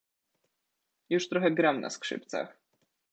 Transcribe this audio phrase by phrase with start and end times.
[1.09, 2.57] "Już trochę gram na skrzypcach."